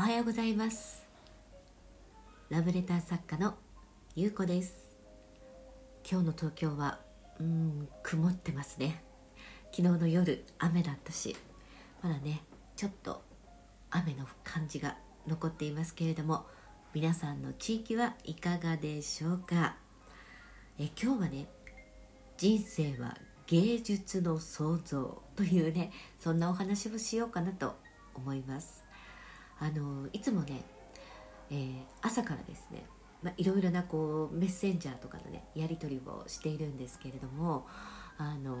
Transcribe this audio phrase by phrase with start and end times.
[0.00, 1.06] おはようございます。
[2.48, 3.56] ラブレター作家の
[4.16, 4.90] ゆうこです。
[6.10, 7.00] 今日の東京は
[7.38, 9.04] うん曇ってますね。
[9.70, 11.36] 昨日の夜雨だったし
[12.02, 12.40] まだね
[12.76, 13.22] ちょっと
[13.90, 14.96] 雨の感じが
[15.28, 16.46] 残っていますけれども
[16.94, 19.76] 皆さんの地域はいかがでしょうか？
[20.78, 21.46] え今日はね
[22.38, 27.76] 人生は芸術の創造というねそんなお話をしようかなと
[28.14, 28.82] 思います。
[29.60, 30.62] あのいつもね、
[31.50, 32.84] えー、朝からですね、
[33.22, 37.66] まあ、いろいろなこうメッセンジャーとかのねやり取りをしているんですけれども
[38.16, 38.56] あの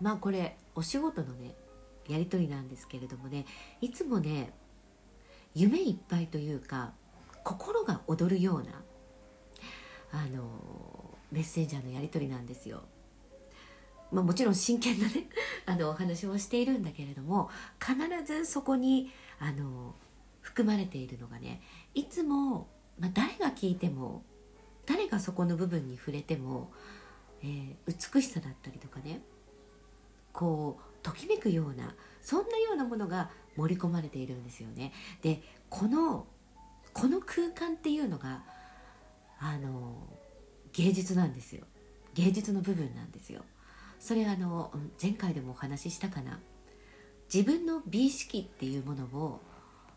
[0.00, 1.54] まあこれお仕事のね
[2.08, 3.46] やり取りなんですけれどもね
[3.80, 4.52] いつもね
[5.54, 6.92] 夢いっぱいというか
[7.44, 8.82] 心が躍るような
[10.10, 12.82] あのメッセンジャーのやり取りなんですよ。
[14.12, 15.28] まあ、もちろん真剣なね
[15.66, 17.50] あのお話をしているんだけれども
[17.80, 19.10] 必ずそこに
[19.44, 19.94] あの
[20.40, 21.60] 含まれているのがね
[21.92, 22.66] いつも、
[22.98, 24.22] まあ、誰が聞いても
[24.86, 26.72] 誰がそこの部分に触れても、
[27.42, 29.20] えー、美しさだったりとかね
[30.32, 34.92] こうときめくようなそんなようなものが盛り込まれているんですよね。
[35.20, 36.26] でこの
[36.94, 38.42] この空間っていうのが
[39.38, 40.08] あの
[40.72, 41.64] 芸術なんですよ
[42.14, 43.42] 芸術の部分なんですよ。
[43.98, 46.40] それあの前回でもお話ししたかな
[47.34, 49.40] 自分の美意識っていうものを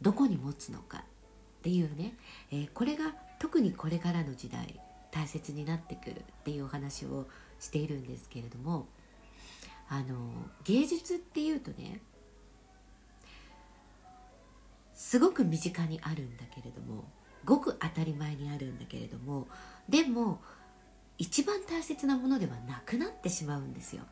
[0.00, 1.02] どこに持つのかっ
[1.62, 2.14] ていうね、
[2.50, 7.26] えー、これが特にこれからの時代大切になってくるっていうお話を
[7.60, 8.86] しているんですけれども
[9.90, 10.30] あの
[10.64, 12.00] 芸術っていうとね
[14.94, 17.04] すごく身近にあるんだけれども
[17.44, 19.48] ごく当たり前にあるんだけれども
[19.86, 20.40] でも
[21.18, 24.04] 一番大切なものではなくなってしまうんですよ。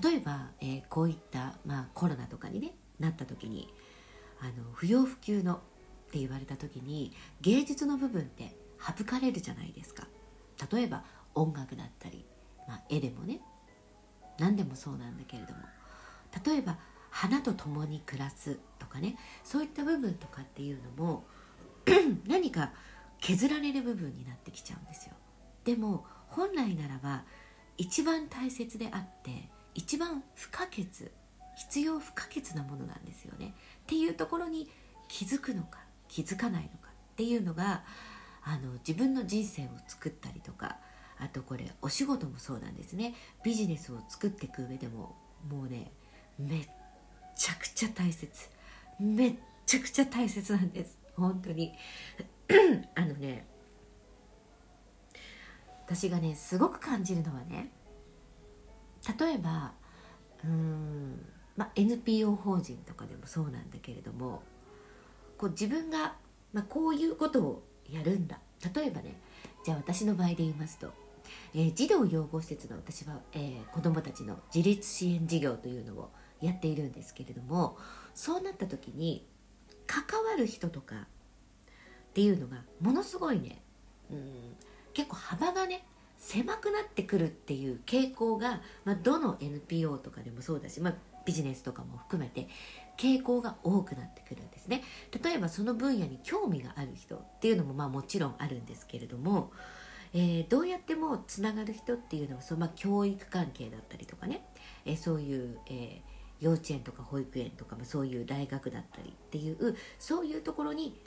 [0.00, 3.72] 例えば、えー、こういった、まあ、コロナとかに、ね、なった時に
[4.40, 5.58] あの不要不急のっ
[6.10, 10.06] て言われた時に芸術の部分って省かれるじゃないですか。
[10.72, 12.24] 例えば音楽だったり、
[12.68, 13.40] まあ、絵でもね
[14.38, 15.60] 何でもそうなんだけれども。
[16.44, 16.78] 例えば
[17.10, 21.24] 花と共に暮らすとかねそういった部分とかっていうのも
[22.26, 22.72] 何か
[23.20, 25.14] 削られる部分になってきちゃうんですよ。
[25.64, 27.24] でも本来ならば
[27.76, 30.86] 一番大切であって一番不可欠
[31.56, 33.54] 必要不可欠なものなんですよね。
[33.82, 34.68] っていうところに
[35.08, 37.84] 気づくのか気づかないのかっていうのが
[38.42, 40.78] あの自分の人生を作ったりとか
[41.18, 43.14] あとこれお仕事もそうなんですね。
[43.44, 45.14] ビジネスを作っていく上でも
[45.48, 45.92] もうね
[46.38, 46.68] めっ
[47.36, 48.48] ちゃくちゃ大切。
[48.98, 49.34] めっ
[49.66, 50.98] ちゃくちゃ大切なんです。
[51.16, 51.72] 本当に。
[52.94, 53.46] あのね
[55.86, 57.70] 私がねすごく感じるのはね
[59.18, 59.72] 例えば
[60.44, 61.24] うん、
[61.56, 64.42] ま、NPO 法人とかでもそうなんだけれども
[65.38, 66.14] こう自分が、
[66.52, 68.38] ま、こういうことをやるんだ。
[68.74, 69.20] 例えばね
[69.64, 70.92] じゃあ私の場合で言いますと、
[71.54, 77.76] えー、児童養護施設の私は、えー、子どもたちの自立支援事業というのをやっているんですけれども
[78.14, 79.26] そうなった時に
[79.86, 80.98] 関わる人とかっ
[82.14, 83.62] ていうのがものすごいね
[84.10, 84.56] うん
[84.94, 85.84] 結構幅がね
[86.22, 90.94] 狭くなってくるっていう傾向が、まあ、どの NPO とかでもそうだし、まあ、
[91.26, 92.48] ビジネスとかも含めて
[92.96, 94.84] 傾向が多くなってくるんですね。
[95.22, 99.50] 例えばその分野に興味がある人っていうのもまあもちろんあるんですけれども、
[100.14, 104.44] えー、どうやってもつながる人っていうのはその、まあ、教育関係だったりとかね、
[104.84, 111.00] えー、そういう、えー、幼稚園とか保育園とか、まあ、そういう大学だったりっていうそういうところに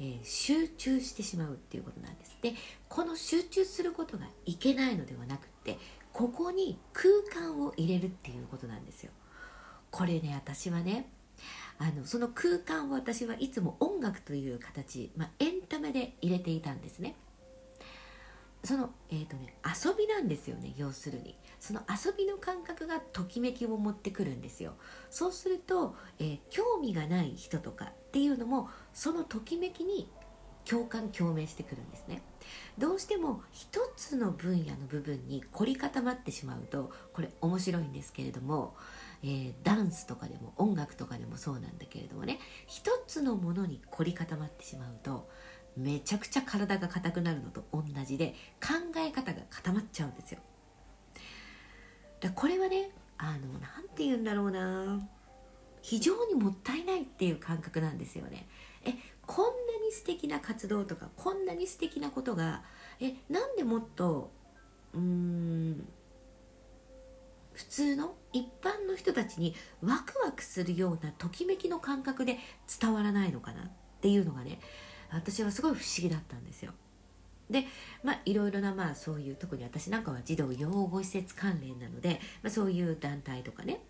[0.00, 2.36] えー、集中してしまうっていうことなんです。
[2.42, 2.54] で
[2.88, 5.78] この集中することがいけないのではなくって
[6.12, 9.12] ここに空間を入れるっていうことなんですよ。
[9.90, 11.08] これね私はね
[11.78, 17.14] あのその空間を私はいつも音楽という形、まあ、エンタメで入れていたんですね。
[18.64, 21.36] その、えーとね、遊びなんですよね要するに。
[21.58, 24.74] その遊びの感覚がときめきを持ってくるんですよ。
[25.10, 30.08] そうすると、えー、興味がない人とかっていうのもそのときめきに
[30.64, 32.22] 共感共鳴してくるんですね。
[32.78, 38.74] どうしても一つの分野の部分に凝り固まってしまうとこれ面白いんですけれども、
[39.22, 45.28] えー、ダンスとかでも音楽とかでもそうなんだけれどもね一つのものに凝り固まってしまうと
[45.76, 50.40] めちゃくちゃ体が硬くなるのと同じで考え方が固まっちゃうんですよ。
[52.20, 55.00] だこれはねあの何て言うんだろうな。
[55.82, 58.46] 非常にもったいないっていう感覚なんですよね。
[58.84, 58.94] え
[59.26, 62.62] こんなに素敵な活動とかこんなに素敵なことが
[63.00, 64.30] えなんでもっと
[64.94, 65.88] うーん
[67.52, 72.38] 普通の一般の人たちにワクワクするようなときめきの感覚で
[72.80, 73.70] 伝わらないのかなっ
[74.00, 74.58] ていうのがね
[75.12, 76.72] 私はすごい不思議だったんですよ。
[77.50, 77.66] で
[78.02, 83.80] まあいろいろなまあそういう特に私なんかは児童養護施設関連なので、まあ、そういう団体とかね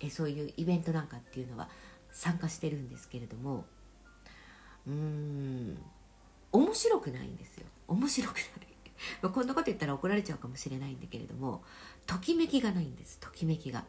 [0.00, 1.68] えそういうイベントなんかっていうのは
[2.12, 3.64] 参加してるんですけれども
[4.86, 5.78] うーん
[6.52, 7.66] 面白くないんですよ。
[7.88, 8.46] 面白くない。
[9.22, 11.62] まあこんなこと言ったら怒られちゃうかもしれないんだけれども
[12.06, 13.18] ときめきがないんです。
[13.18, 13.84] ときめきが。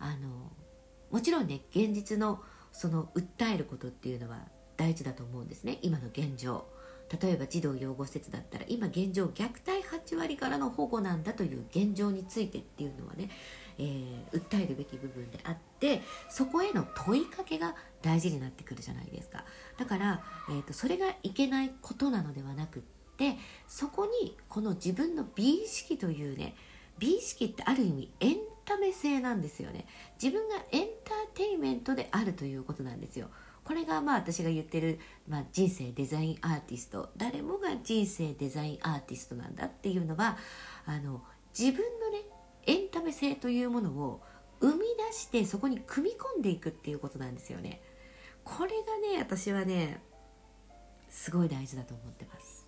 [0.00, 0.52] あの
[1.10, 2.42] もちろんね現実の
[2.72, 4.46] その訴えることっていうのは
[4.78, 5.78] 大事だと思うんですね。
[5.82, 6.64] 今の現状。
[7.22, 9.82] 例えば児童養護施設だったら今現状虐待
[10.12, 13.30] 8割からの保護なんだという現状についてっていうのはね、
[13.78, 19.44] えー、訴えるべき部分であってそこへの問いかけが大事になってくるじゃないですか。
[19.78, 22.82] だから、えーと、それがいけないことなのではなくっ
[23.16, 23.36] て
[23.66, 26.54] そこにこの自分の美意識というね
[26.98, 28.36] 美意識ってある意味エン
[28.66, 29.86] タメ性なんですよね。
[30.22, 33.30] 自分がエンターテインメントであるということなんですよ。
[33.68, 34.98] これがまあ私が言ってる、
[35.28, 40.38] まあ、人生デザインアーティスト誰もが人生デザインアーティストなんだっていうのは
[40.86, 41.20] あの
[41.56, 42.22] 自分のね
[42.64, 44.22] エンタメ性というものを
[44.60, 44.78] 生み
[45.10, 47.82] 出してそこに組み込んでいくっていうことなんですよね。
[48.42, 50.00] これがね私はね
[51.10, 52.66] すごい大事だと思ってます。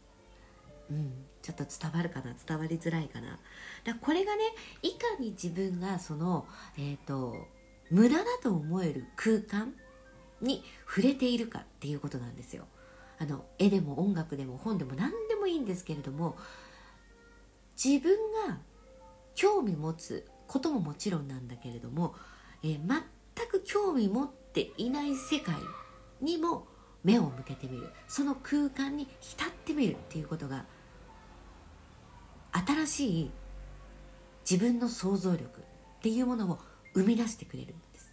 [0.91, 2.35] うんちょっと伝わるかな？
[2.47, 3.39] 伝わりづらいかな？
[3.85, 4.43] だこれがね
[4.83, 7.35] いかに自分がそのえっ、ー、と
[7.91, 9.73] 無駄だと思える空間
[10.41, 12.67] に触れているかっていうことなんですよ。
[13.19, 16.39] あの絵でも音楽でも本でも何でもいいんですけれども
[17.83, 18.17] 自分
[18.49, 18.59] が
[19.35, 22.15] 興味持つことももちろんなんだけれども、
[22.63, 25.55] えー、全く興味持っていない世界
[26.21, 26.67] にも
[27.05, 27.91] 目を向けてみる。
[28.09, 30.65] その空間に浸ってみるっていうことが
[32.53, 33.31] 新しい
[34.51, 36.59] 自分の想像力っていうものを
[36.95, 38.11] 生み出してくれるんです。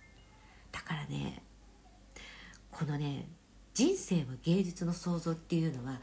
[0.71, 1.43] だからね
[2.77, 3.27] このね
[3.73, 5.99] 人生は芸術の創造っていうのは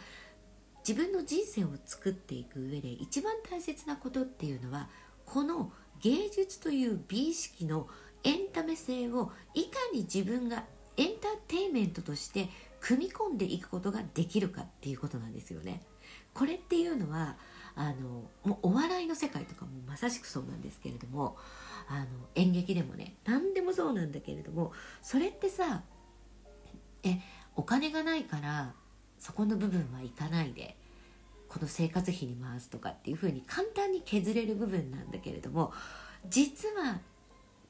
[0.87, 4.89] 自分の人生を作っていく上で一番大切なことっていうのは
[5.25, 7.87] この芸術という美意識の
[8.25, 10.65] エンタメ性をいかに自分が
[10.97, 12.49] エンターテインメントとして
[12.81, 15.81] 組み込んでいくことができるかっていうことなんですよね。
[16.35, 17.37] これっていうのは
[17.77, 21.37] あのもうお笑いの世界とかもまさしくそうなんですけれども
[21.89, 24.73] あの演劇でもね何でもそうなんだけれども
[25.03, 25.83] それってさ
[27.05, 27.21] え
[27.57, 28.75] お金がないから
[29.19, 30.77] そこの部分はいかないで
[31.49, 35.73] この生活費に回すとかっていうふうに簡単に削れる部分なんだけれども
[36.29, 37.01] 実は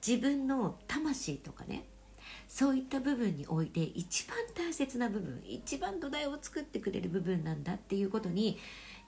[0.06, 1.84] 自分の魂とかね
[2.48, 8.58] そういった部分において一番大切な部分一番土台を作ってくれる部分なんだっていうことに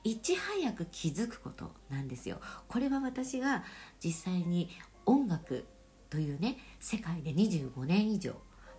[0.04, 2.40] いち早く気づくことなんですよ。
[2.68, 3.64] これは私が
[4.02, 4.68] 実際に
[5.04, 5.64] 音楽
[6.10, 8.34] というね世界で25年以上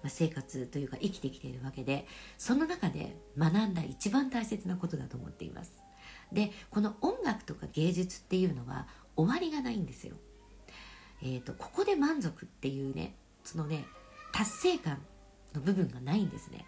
[0.10, 2.06] 生活というか生きてきているわけで
[2.38, 5.82] その中で学んだ一番大切なことだと思っています。
[6.32, 10.16] でこの音楽とか芸術っていうのは終わりがないんですよ。
[11.22, 13.86] えーと、ここで満足っていうねそのね
[14.34, 15.02] 達成感
[15.56, 16.66] の部分がないんですね。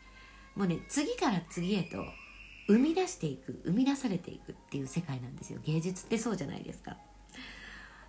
[0.56, 2.06] もうね次から次へと
[2.68, 5.60] 生み出していく生み出されていくっていう世界なんですよ。
[5.64, 6.98] 芸術ってそうじゃないですか。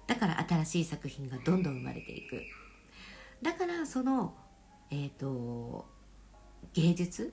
[0.06, 2.42] だから新しい作品がどんどん生まれていく。
[3.42, 4.34] だからその
[4.90, 5.86] えーと、
[6.74, 7.32] 芸術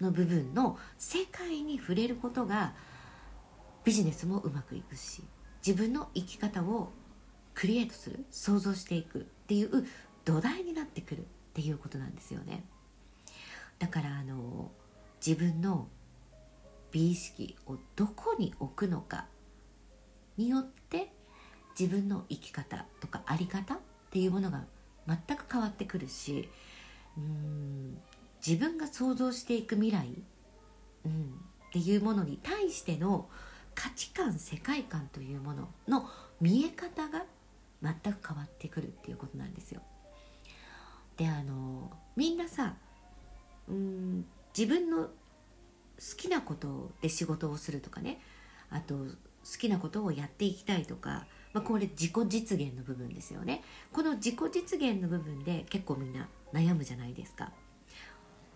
[0.00, 2.74] の部分の世界に触れることが
[3.84, 5.22] ビジネスもうまくいくし
[5.66, 6.92] 自分の生き方を
[7.54, 9.86] クリエイトする想像していくっていう
[10.24, 11.22] 土台になってくるっ
[11.54, 12.64] ていうことなんですよね。
[13.78, 14.70] だからあの
[15.24, 15.88] 自分の
[16.90, 19.26] 美意識をどこに置くのか
[20.36, 21.10] によって
[21.78, 23.78] 自分の生き方とか在り方っ
[24.10, 24.64] ていうものが
[25.06, 26.48] 全く変わってくるし
[27.16, 27.98] うん。
[28.46, 30.08] 自分が想像していく未来、
[31.04, 33.28] うん、っていうものに対しての
[33.74, 36.08] 価値観世界観というものの
[36.40, 37.24] 見え方が
[37.82, 39.82] 全く変わってくるっていうことなんですよ。
[41.16, 42.74] であのみんなさ
[43.68, 45.10] うん自分の好
[46.16, 48.20] きなことで仕事をするとかね。
[48.70, 49.06] あと好
[49.58, 53.62] きなことをやっていきたいとかまあ、これ自己実現の部分ですよね。
[53.90, 57.50] この自己実現の部分で結構みんな悩むじゃないですか。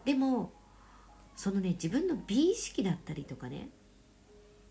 [0.04, 0.52] でも
[1.35, 3.71] そのね自分の美意識だったりとかね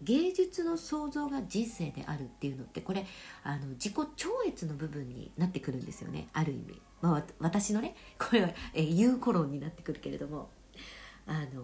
[0.04, 3.08] 芸術の創造が人生であるっていうのってこれ
[3.44, 6.28] あの自己超越の部分になってくるんですよね。
[6.34, 10.52] ある意味、まあ、私のねこれは、え、言うコロンになってくるけれども。
[11.26, 11.64] あの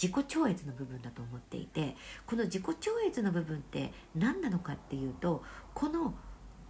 [0.00, 1.96] 自己超越の部分だと思っていて
[2.26, 6.14] この自己超越の部分って何なのかっていうとこの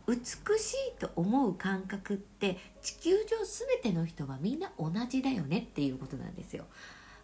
[0.06, 0.16] 美
[0.58, 3.26] しいと思う感覚って地球上
[3.82, 6.66] 全ての人はみんな同じだよねっていうことなんですよ。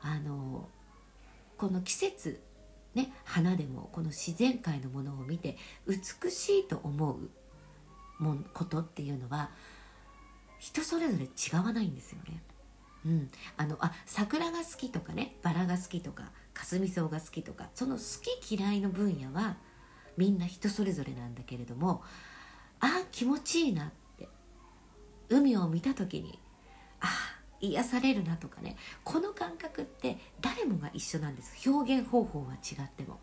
[0.00, 0.69] あの
[1.59, 2.40] この季節
[2.95, 7.12] ね花でもこの自然界のものを見て美しいと思
[8.19, 9.50] うもんことっていうのは
[10.59, 12.42] 人それぞれ違わないんですよね。
[13.07, 18.02] うん、あのあ桜が好きとかねバラが好きとかかすみ草が好きとかその好
[18.40, 19.57] き嫌いの分野は
[20.19, 22.02] みんな人それぞれなんだけれども
[22.80, 24.00] あ気持ちいいなって。
[25.30, 26.38] 海を見た時に
[27.00, 27.07] あ
[27.61, 28.76] 癒されるなとかね。
[29.04, 31.69] この感覚って誰もが一緒なんです。
[31.69, 33.21] 表現方法は違っても。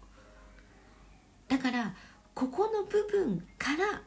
[1.47, 1.93] だから
[2.33, 4.01] ここの部分から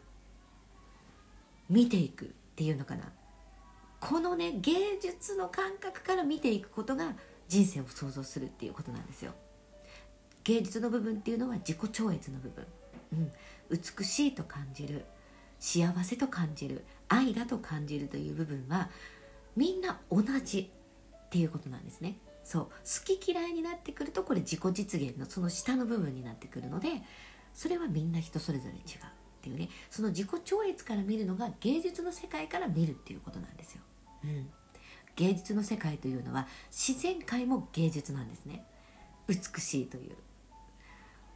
[1.69, 3.13] 見ていくっていうのかな。
[4.01, 7.15] このね芸術の感覚から見ていくことが
[7.49, 9.33] 人生を想像するっていうことなんですよ。
[10.45, 12.67] 芸術の部分っていうのは自己超越の部分、
[13.13, 13.33] うん、
[13.71, 15.05] 美しいと感じる。
[15.59, 16.85] 幸せと感じる。
[17.09, 18.89] 愛だと感じるという部分は
[19.55, 20.71] みんな同じ
[21.27, 22.17] っていうことなんですね。
[22.43, 22.65] そう。
[22.65, 26.89] 好き嫌いになってくるとこれ自己実現のその下の部分になってくるので
[27.53, 28.83] それはみんな人それぞれ違うっ
[29.43, 29.69] ていうね。
[29.91, 33.83] その自己超越から見るのが芸術の世界から見るっていうことなんですよ、
[34.25, 34.51] うん、
[35.17, 38.65] 芸術の世界というのは自然界も芸術なんですね。
[39.29, 40.17] 美しいという。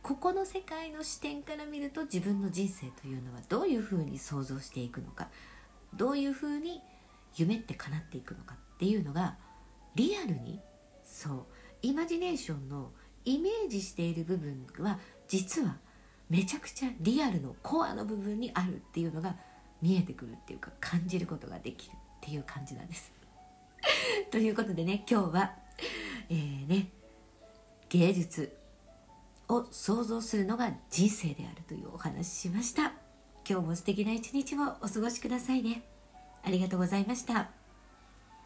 [0.03, 5.29] ここの世界の視点から見ると自分の人生というのはどういうふうに想像していくのか。
[5.95, 6.83] どういうふうに
[7.37, 9.37] 夢って叶っていくのかっていうのが
[9.95, 10.61] リアルに
[11.05, 11.45] そう。
[11.83, 12.91] イマジネーションの
[13.25, 14.99] イメージしている部分は
[15.29, 15.77] 実は
[16.31, 19.37] めちゃくちゃリアルのコアの部分にあるっていうのが
[19.83, 21.97] 見えてくるっていうか感じることができる。
[22.25, 23.13] っていう感じなんです。
[24.33, 25.55] ということでね今日は、
[26.31, 26.89] えーね、
[27.91, 28.57] 芸術
[29.47, 32.95] を想像するのが人生であるというお話ししました。
[33.47, 35.83] 今日も素敵な一日をお過ごしくださいね。
[36.43, 37.64] ありがとうございました。